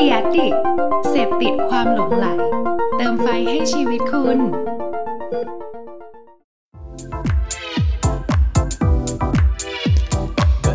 [0.00, 0.54] ดียดิก
[1.10, 2.26] เสพติดความหลงไหล
[2.96, 4.38] เติมไฟให้ชีวิตคุณ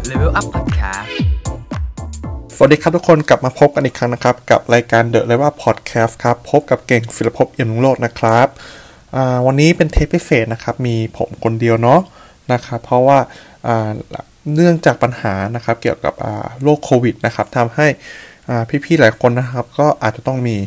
[0.09, 1.09] Level Up Podcast
[2.55, 8.47] สวัสดีครับทุกคนกลับมาพบกันอีกครั้งนะครับ กับรายการ The Level Up Podcast ครับ พบกับเก่งศิลปภพเอี่ยมลุงโลดนะครับ
[9.15, 11.99] อ่าวันนี้เป็นเทปพิเศษนะครับ มีผมคนเดียวเนาะ
[12.53, 13.19] นะครับ เพราะว่า
[13.67, 13.89] อ่า
[14.55, 18.34] เนื่องจากปัญหานะครับเกี่ยวกับอ่าโรคโควิดนะครับทำให้อ่า
[18.85, 20.57] พี่ๆหลายคนนะครับก็อาจจะต้องมี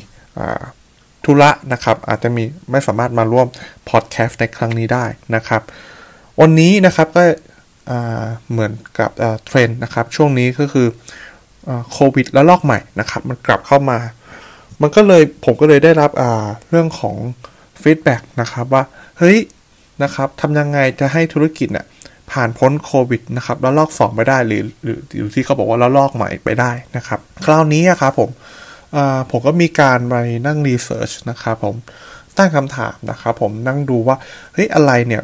[1.25, 3.47] ธุระนะครับ อาจจะมีไม่สามารถมาร่วม
[3.89, 5.05] พอดแคสต์ในครั้งนี้ได้
[5.37, 5.63] นะครับ
[6.41, 7.23] วันนี้นะครับก็
[8.51, 9.11] เหมือนกับ
[9.47, 10.89] เทรนด์นะครับ ช่วงนี้ก็คือ
[11.93, 13.99] โควิดระลอกใหม่นะครับ มันกลับเข้ามา
[14.83, 16.11] มันก็เลยผมก็เลยได้รับ
[16.71, 17.17] เรื่องของ
[17.83, 18.83] feedback นะครับว่า
[19.19, 19.39] เฮ้ย
[20.03, 21.87] นะครับทำยังไงจะให้ธุรกิจเนี่ย
[22.33, 28.31] ผ่านพ้นโควิดนะครับแล้วลอกสองไปได้หรือหรือหรือที่เขาบอกว่าแล้วลอกใหม่ไปได้นะครับ คราวนี้อะครับผม
[29.31, 30.15] ผมก็มีการไป
[30.47, 31.75] นั่งรีเสิร์ชนะครับผม
[32.37, 34.17] ตั้งคำถามนะครับผมนั่งดูว่า
[34.53, 35.23] เฮ้ยอะไรเนี่ย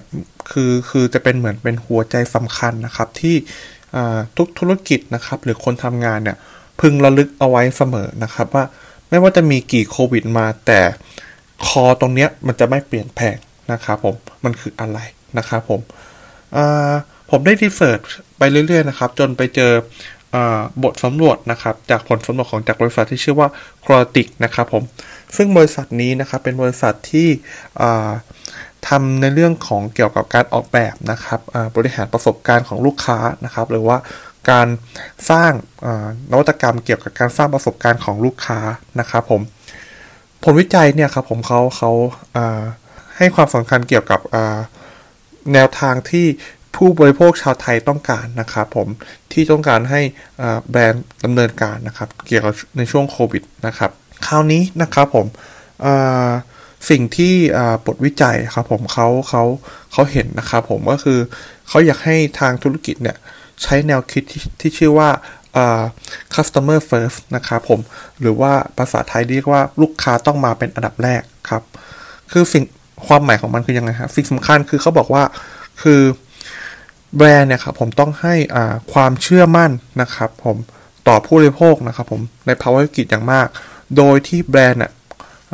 [0.50, 3.36] คือคือจะเป็นเหมือนเป็นหัวใจสำคัญนะครับที่
[4.36, 6.36] ทุกธุรกิจนะครับ หรือคนทำงานเนี่ย
[6.80, 8.64] พึงระลึกเอาไว้เสมอนะครับว่า
[9.08, 10.80] ไม่ว่าจะมีกี่โควิดมาแต่
[11.66, 13.36] คอตรงเนี้ยมันจะไม่เปลี่ยนแปลง
[13.72, 14.14] นะครับผม
[14.44, 14.98] มันคืออะไร
[15.38, 15.80] นะครับผม
[17.30, 18.00] ผมได้รีเสิร์ช
[18.38, 19.72] ไปเรื่อย ๆ นะครับ จนไปเจอ
[20.82, 23.48] บทสำรวจนะครับ จากผลสำรวจของจากบริษัทที่ชื่อว่า
[23.84, 24.82] c r o t i c นะครับผม
[25.36, 27.28] ซึ่งบริษัทนี้นะครับเป็นบริษัทที่
[28.88, 31.40] ทำในเรื่องของเกี่ยวกับการออกแบบนะครับ
[31.76, 33.98] บริหารประสบการณ์ของลูกค้านะครับ หรือว่า
[34.50, 34.68] การ
[35.30, 35.52] สร้าง
[36.30, 38.58] นวัตกรรมเกี่ยวกับการสร้างประสบการณ์ของลูกค้า
[39.00, 39.40] นะครับผม
[40.42, 42.62] ผลวิจัยเนี่ยครับผมเขาเขาา
[43.16, 44.20] ให้ความสำคัญเกี่ยวกับ
[45.52, 46.26] แนวทางที่
[46.76, 48.88] ผู้บริโภคชาวไทยต้องการนะครับผม
[49.32, 50.00] ที่ต้องการให้
[50.70, 53.90] แบรนด์ดำเนินการนะครับ เกี่ยวกับในช่วงโควิดนะครับ
[54.26, 55.26] คราวนี้นะครับผม
[56.90, 57.34] สิ่งที่
[57.86, 59.42] บทวิจัยครับผมเขาเขา
[59.92, 61.18] เขาเห็นนะครับผมก็คือ
[61.68, 63.16] เขาอยากให้ทางธุรกิจเนี่ย
[63.62, 65.10] ใช้แนวคิดที่ที่ชื่อว่า
[66.34, 67.80] customer first นะครับผม
[68.20, 71.62] หรือว่าภาษาไทยเรียกว่าลูกค้าต้องมาเป็นอันดับแรกครับ
[72.32, 72.64] คือสิ่ง
[73.08, 75.22] ความหมายของมันคือยังไงครับสิ่งสำคัญคือเขาบอกว่า
[75.82, 76.00] คือ
[77.16, 79.70] แบรนด์เนี่ยครับผมต้องให้อ่าความเชื่อมั่น
[80.02, 80.56] นะครับ ผม
[81.08, 83.46] ต่อผู้บริโภคนะครับผมในภาวะวิกฤตอย่างมาก
[83.96, 84.92] โดยที่แบรนด์น่ะ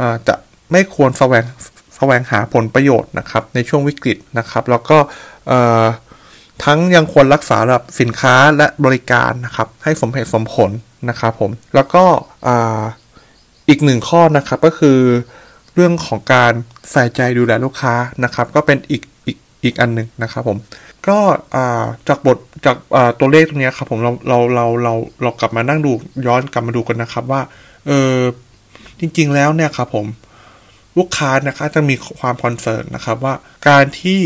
[0.01, 0.35] อ่าจะ
[0.73, 1.45] ไม่ควรแสวง
[1.97, 4.99] แสวงหาผลประโยชน์นะครับในช่วงวิกฤตนะครับ แล้วก็
[5.51, 5.85] อ่อ
[6.65, 10.71] ทั้งยังควรรักษาระดับสินค้าและบริการนะครับ ให้สมเหตุสมผล
[11.09, 12.05] นะครับผมแล้วก็
[12.47, 12.83] อ่า
[13.69, 14.99] อีกหนึ่งข้อนะครับก็คือ
[15.75, 16.53] เรื่องของการ
[16.93, 17.95] ใส่ใจดูแลลูกค้า
[18.25, 20.59] นะครับ ก็เป็นอีกอีกอีกอันหนึ่งนะครับผม
[21.09, 21.19] ก็
[22.09, 25.93] จากบทจากาตัวเลขตรงนี้ครับผมเราเราเราเราเรากลับมานั่งดู
[26.27, 27.43] ย้อนกลับมาดูกันนะครับว่า
[27.87, 28.19] เออ
[29.01, 30.07] จริง ๆ แล้วเนี่ยครับผม
[30.99, 33.35] ลูกค้านะครับจะมีความ concern นะครับว่า
[33.69, 34.21] การที่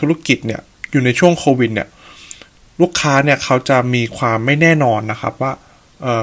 [0.00, 1.88] ธุรกิจเนี่ยอยู่ในช่วงโควิดเนี่ย
[2.80, 5.52] ลูกค้าเนี่ยเขาจะมีความไม่แน่นอนนะครับว่า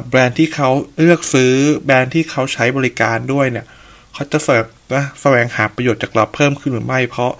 [0.09, 0.69] แบรนด์ที่เขา
[0.99, 1.53] เลือกซื้อ
[1.85, 3.65] แบรนด์ที่เขาใช้บริการด้วยเนี่ย
[4.13, 7.31] เขาจะเสิร์ฟนะแสวงหาประโยชน์จากเราเพิ่มขึ้นหรือไม่ เพราะ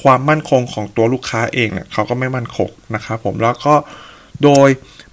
[0.00, 3.74] ความมั่นคงของตัวลูกค้าเองเนี่ยเขาก็ไม่มั่นคงนะครับผมแล้วก็
[4.42, 4.68] โดย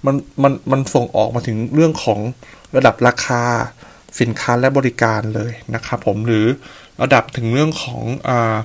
[0.06, 2.20] มันมันมันส่งออกมาถึงเรื่องของ
[2.76, 3.42] ระดับราคา
[4.20, 6.46] สินค้าและบริการเลยนะครับผมหรือ
[7.02, 8.56] ระดับถึงเรื่องของอ่า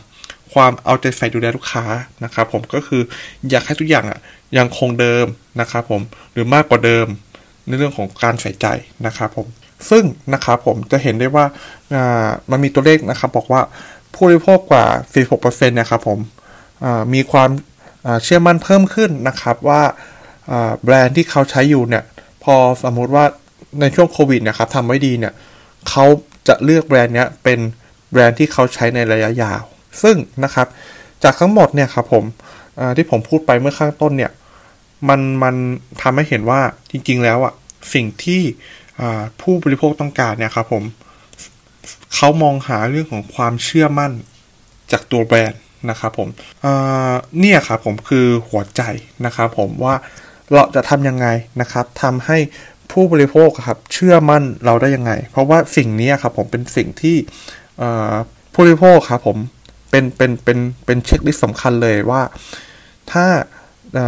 [0.53, 1.85] ความเอาใจใส่ดูแลลูกค้า
[2.23, 3.01] นะครับผมก็คือ
[3.49, 4.19] อยากให้ทุกอย่างอะ
[4.57, 5.25] ยังคงเดิม
[5.61, 6.01] นะครับผม
[6.33, 7.07] หรือมากกว่าเดิม
[7.67, 8.67] ในเรื่องของการใส่ใจ
[9.05, 9.47] นะครับผม
[9.89, 11.45] ซึ่งนะครับผมจะเห็นได้ว่า
[12.51, 13.61] มันมีตัวเลขนะครับ บอกว่า
[14.13, 14.85] ผู้บริโภคกว่า
[15.25, 16.19] 46%เนี่ยครับผม
[17.13, 17.49] มีความ
[18.23, 19.81] เชื่อมั่นเพิ่มขึ้นนะครับว่า
[20.83, 22.03] แบรนด์ที่เขาใช้อยู่เนี่ย
[22.43, 23.25] พอสมมุติว่า
[23.81, 25.33] ในช่วงโควิดนะครับทำไว้ดีเนี่ย
[25.89, 26.05] เขา
[26.47, 27.59] จะเลือกแบรนด์เนี้ยเป็น
[28.11, 29.63] แบรนด์ที่เขาใช้ในระยะยาว
[30.01, 30.67] ซึ่งนะครับ
[31.23, 32.23] จากทั้งหมดเนี่ยครับผม
[32.97, 34.31] ที่ผมพูดไปเมื่อข้างต้นเนี่ย
[35.09, 35.55] มันมัน
[36.01, 36.61] ทำให้เห็นว่า
[36.91, 37.53] จริง ๆ แล้วอะ
[37.93, 38.41] สิ่งที่
[39.41, 40.83] ผู้บริโภคต้องการเนี่ยครับผม
[42.15, 44.11] เขามองหาเรื่องของความเชื่อมั่น
[44.91, 46.29] จากตัวแบรนด์นะครับผม
[47.39, 48.81] เนี่ยครับผมคือหัวใจ
[49.25, 49.95] นะครับผมว่า
[50.53, 51.27] เราจะทำยังไง
[51.61, 52.37] นะครับทำให้
[52.91, 57.17] ผู้บริโภคครับเชื่อมั่นเราได้ยังไง เพราะว่าสิ่งนี้ครับผมเป็นสิ่งที่
[58.53, 59.37] ผู้บริโภคครับผม
[59.89, 62.21] เป็นเป็นเป็นเป็นเช็คลิสต์สำคัญเลยว่า
[63.11, 63.25] ถ้า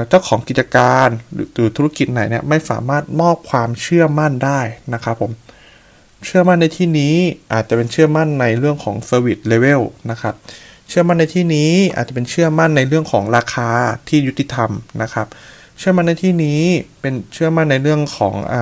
[0.10, 4.60] เจ้าของกิจการหรือธุรกิจไหนเนี่ยไม่สามารถมอบความเชื่อมั่นได้
[4.94, 5.32] นะครับผม
[6.26, 7.16] เชื่อมั่นในที่นี้
[7.54, 9.82] อาจจะเป็นเชื่อมั่นในเรื่องของ Service Level
[10.12, 10.36] นะครับ
[10.90, 13.70] เชื่อมั่นในที่นี้อาจจะเป็นเชื่อมั่นในเรื่องของราคา
[14.08, 14.72] ที่ยุติธรรม
[15.02, 15.28] นะครับ
[15.80, 16.62] เชื่อมั่นในที่นี้
[17.02, 18.56] เป็นเชื่อมั่นในเรื่องของอ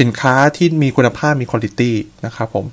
[0.00, 1.82] สินค้าที่มีคุณภาพมีคุณภาพ
[2.26, 2.66] นะครับผม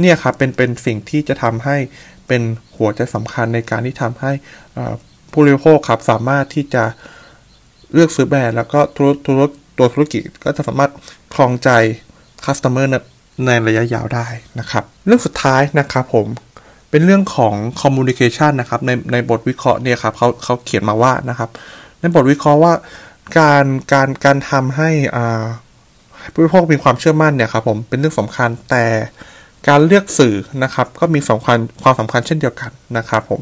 [0.00, 1.76] เนี่ยครับเป็นเป็นสิ่งที่จะทำให้
[2.28, 2.42] เป็น
[2.76, 4.32] หัวใจสำคัญในการที่ทำให้
[5.30, 6.84] ผู้บริโภคครับสามารถที่จะ
[7.92, 9.40] เลือกซื้อแบรนด์แล้วก็ธุรธุร
[9.78, 10.90] ตัวธุรกิจก็จะสามารถ
[11.34, 11.70] ครองใจ
[12.44, 12.92] คัสเตอร์
[13.46, 14.26] ในระยะยาวได้
[14.60, 16.26] นะครับ เรื่องสุดท้ายนะครับผม
[16.90, 21.50] เป็นเรื่องของ communication นะครับในในบทวิเคราะห์เนี่ยครับเขาเขาเขียนมาว่านะครับ
[22.00, 22.72] ในบทวิเคราะห์ว่า
[23.38, 25.44] การการการทำให้อ่า
[26.32, 28.84] ผู้บริโภคมีความเชื่อมั่นเนี่ยครับผมเป็นเรื่องสำคัญแต่
[29.68, 33.40] การเลือกสื่อนะครับ ก็มีสำคัญความสำคัญเช่นเดียวกันนะครับผม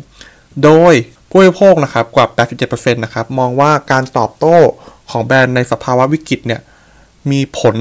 [0.65, 0.95] โดย
[1.37, 2.27] ผู้บริโภคนะครับกว่า
[2.67, 4.57] 87%นะครับมองว่าการตอบโต้
[5.11, 6.61] ของแบรนด์ในสภาวะวิกฤตเนี่ย
[7.31, 7.77] มีผล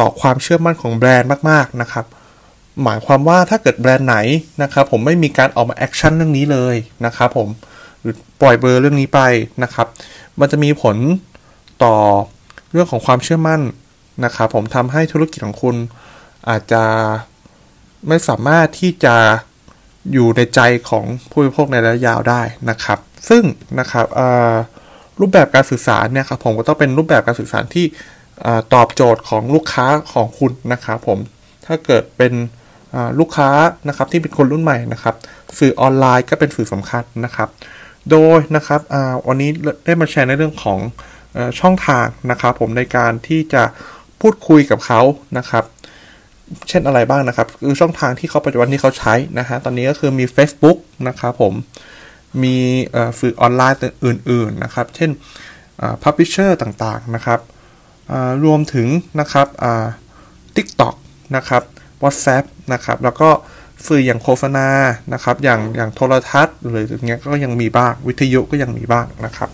[0.00, 2.04] ต่อความเชื่อมั่นของแบรนด์มากๆนะครับ
[2.82, 4.16] หมายความว่าถ้าเกิดแบรนด์ไหน
[4.62, 7.48] นะครับผมไม่มีการออกมา action เรื่องนี้เลยนะครับผม
[8.00, 9.20] หรือปล่อยเบลอเรื่องนี้ไป
[9.62, 9.86] นะครับ
[10.40, 10.96] มันจะมีผล
[11.84, 11.94] ต่อ
[12.70, 13.60] เรื่องของความเชื่อมั่น
[14.24, 15.76] นะครับผมทำให้ธุรกิจของคุณ
[16.48, 16.84] อาจจะ
[18.08, 19.16] ไม่สามารถที่จะ
[20.12, 20.60] อยู่ในใจ
[20.90, 23.42] ของผู้บริโภคในระยะยาวได้นะครับ ซึ่ง
[23.80, 24.06] นะครับ
[25.20, 27.86] รูปแบบการสื่อสารเนี่ยครับผมก็ต้องเป็นรูปแบบการสื่อสารที่
[28.74, 31.18] ตอบโจทย์ของลูกค้าของคุณนะครับผม
[31.66, 32.32] ถ้าเกิดเป็น
[33.18, 33.50] ลูกค้า
[33.88, 35.14] นะครับที่เป็นคนรุ่นใหม่นะครับ
[35.58, 37.48] สื่อออนไลน์ก็เป็นสื่อสำคัญนะครับ
[38.10, 38.80] โดยนะครับ
[39.28, 39.50] วันนี้
[39.84, 40.78] ได้มาแชร์ในเรื่องของ
[41.60, 43.62] ช่องทางนะครับ ผมในการที่จะ
[44.20, 45.00] พูดคุยกับเขา
[45.38, 45.64] นะครับ
[46.68, 50.78] เช่นอะไรบ้างนะครับ คือช่องทางที่เขาปัจจุบันที่เขาใช้นะฮะตอนนี้ก็คือมี Facebook
[51.08, 51.54] นะครับผม
[52.42, 52.56] มี
[53.20, 55.10] สื่อออนไลน์อื่น ๆนะครับ เช่น
[56.02, 57.40] publisher ต่างๆนะครับ
[58.44, 58.88] รวมถึง
[59.20, 59.46] นะครับ
[60.56, 60.94] TikTok
[61.36, 61.62] นะครับ
[62.02, 63.30] WhatsApp นะครับ แล้วก็
[63.86, 64.68] สื่ออย่างโฆษณา
[65.14, 69.50] นะครับ อย่างอย่างโทรทัศน์หรืออย่างเงี้ยก็ยังมีบ้าง วิทยุก็ยังมีบ้างนะครับ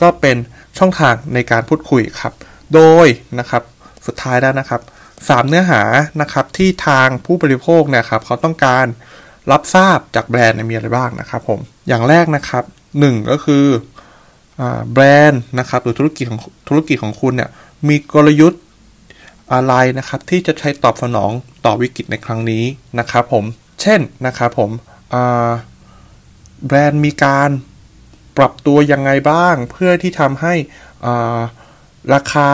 [0.00, 0.36] ก็เป็น
[0.78, 2.32] ช่องทางในการพูดคุยครับ
[2.74, 3.06] โดย
[3.38, 3.62] นะครับ
[4.06, 4.80] สุดท้ายแล้วนะครับ
[5.28, 5.82] สามเนื้อหา
[6.20, 8.86] นะครับที่ทางผู้บริโภคเนี่ยครับเขาต้องการ
[9.50, 12.64] รับทราบจากแบรนด์มีอะไรบ้างนะครับผมอย่างแรกนะครับ
[12.98, 13.66] หนึ่งก็คือ
[14.92, 17.50] แบรนด์นะครับหรือธุรกิจของธุรกิจของคุณเนี่ย
[17.88, 18.60] มีกลยุทธ์
[19.52, 21.30] อะไรนะครับที่จะใช้ตอบสนอง
[21.64, 22.64] ต่อวิกฤตในครั้งนี้
[22.98, 23.44] นะครับผม
[23.82, 24.70] เช่นนะครับผม
[26.66, 27.50] แบรนด์มีการ
[28.38, 30.54] ปรับตัวยังไงบ้าง เพื่อที่ทำให้
[32.14, 32.50] ราคา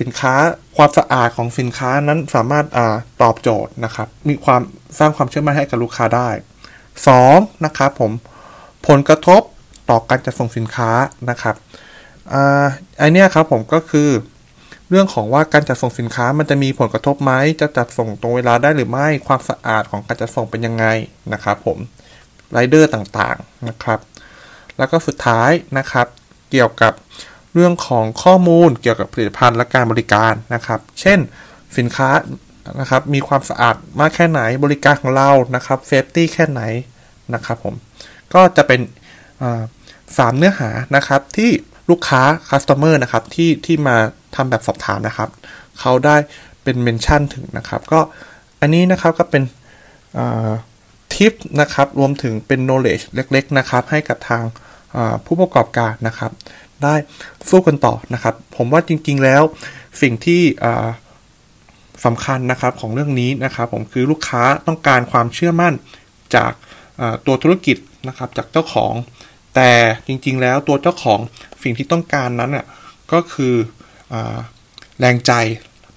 [0.00, 0.34] สินค้า
[0.76, 2.78] ความสะอาดของสินค้านั้นสามารถอ
[3.22, 4.60] ตอบโจทย์นะครับ มีความ
[4.98, 6.28] สร้างความเชื่อมั่นให้กับลูกค้าได้
[6.96, 7.64] 2.
[7.64, 8.12] นะครับผม
[8.88, 9.40] ผลกระทบ
[9.90, 10.90] ต่อการจัดส่งสินค้า
[11.30, 11.54] นะครับ
[12.32, 12.64] อ่า
[12.98, 14.10] ไอเนี้ยครับผมก็คือ
[14.90, 20.84] เรื่องของว่าการจัดส่งสินค้ามันจะมีผลกระทบไหมจะจัดส่งตรงเวลาได้หรือไม่ความสะอาดของการจัดส่งเป็นยังไง
[21.32, 21.78] นะครับผม
[22.52, 24.00] ไรเดอร์ต่างๆนะครับ
[24.78, 26.06] แล้วก็สุดท้ายนะครับ
[26.50, 26.92] เกี่ยวกับ
[27.54, 31.18] เรื่องของข้อมูลเกี่ยวกับผลิตภัณฑ์และการบริการนะครับ เช่น
[31.78, 32.10] สินค้า
[32.80, 36.62] นะครับมีความสะอาดมากแค่ไหนบริการของเรานะครับ safety แค่ไหน
[37.34, 37.74] นะครับผม
[38.34, 38.80] ก็จะเป็น
[40.18, 41.50] สามเนื้อหานะครับที่
[41.90, 43.96] ลูกค้า customer นะครับที่ที่มา
[44.36, 45.28] ทำแบบสอบถามนะครับ
[45.80, 46.16] เขาได้
[46.62, 48.00] เป็นเมนชั่นถึงนะครับ ก็
[48.60, 49.42] อันนี้นะครับก็เป็น
[51.14, 54.42] ทิปนะครับรวมถึงเป็น knowledge เล็ก ๆ นะครับ ให้กับทาง
[55.26, 56.30] ผู้ประกอบการนะครับ
[56.84, 56.94] ได้
[57.50, 59.42] สู้กันต่อนะครับ ผมว่าจริง ๆ แล้ว
[60.02, 60.42] สิ่งที่
[62.04, 65.74] สำคัญนะครับของเรื่องนี้นะครับ ผมคือลูกค้าต้องการความเชื่อมั่น
[66.34, 66.52] จาก
[67.26, 67.76] ตัวธุรกิจ
[68.08, 68.92] นะครับจากเจ้าของ
[69.54, 69.70] แต่
[70.06, 71.20] จริง ๆ แล้วตัวเจ้าของ
[71.62, 72.66] สิ่งที่ต้องการนั้นอะ
[73.12, 73.54] ก็คือ
[74.98, 75.32] แรงใจ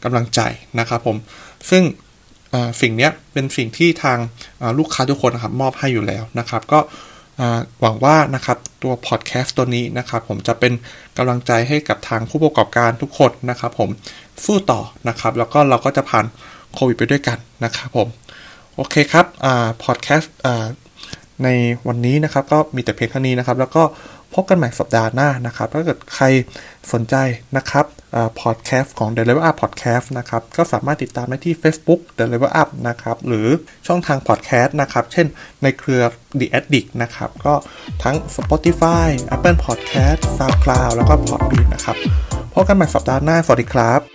[0.03, 0.41] กำลังใจ
[0.79, 1.17] นะครับผม
[1.69, 1.83] ซึ่ง
[2.81, 4.17] สิ่งนี้เป็นสิ่งที่ทาง
[4.77, 6.79] ลูกค้าทุกคนนะครับมอบให้อยู่แล้วนะครับ ก็
[7.81, 10.73] หวังว่านะครับตัวพอดแคสต์ตัวนี้นะครับผมจะเป็น
[11.17, 13.89] กำลังใจให้กับทางผู้ประกอบการทุกคนนะครับผม
[14.45, 16.25] สู้ต่อนะครับ แล้วก็เราก็จะผ่าน
[16.73, 18.07] โควิดไปด้วยกันนะครับผม
[18.75, 19.25] โอเคครับ
[19.83, 20.33] พอดแคสต์
[21.43, 21.49] ใน
[21.87, 23.83] วันนี้นะครับก็มีแต่เพียงเท่านี้นะครับ แล้วก็
[24.33, 26.25] พบกันใหม่สัปดาห์หน้านะครับ ถ้าเกิดใคร
[26.93, 27.15] สนใจ
[27.57, 27.85] นะครับ
[28.41, 33.47] พอดแคสต์ของ The Level Up Podcast นะครับ ก็สามารถติดตามได้ที่ Facebook The Level Up นะครับ หรือ
[33.87, 35.27] ช่องทางพอดแคสต์นะครับ เช่น
[35.63, 36.01] ในเครือ
[36.39, 37.53] The Addict นะครับ ก็
[38.03, 41.97] ทั้ง Spotify Apple Podcast SoundCloud แล้วก็ Podbean นะครับ
[42.53, 44.14] พบกันใหม่สัปดาห์หน้า สวัสดีครับ